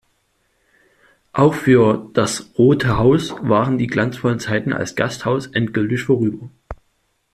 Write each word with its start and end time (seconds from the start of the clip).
Auch 1.31 1.53
für 1.53 2.09
das 2.15 2.57
"Rote 2.57 2.97
Haus" 2.97 3.35
waren 3.41 3.77
die 3.77 3.85
glanzvollen 3.85 4.39
Zeiten 4.39 4.73
als 4.73 4.95
Gasthaus 4.95 5.45
endgültig 5.45 6.01
vorüber. 6.05 6.49